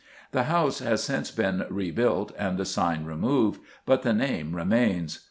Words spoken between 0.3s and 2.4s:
The house has since been rebuilt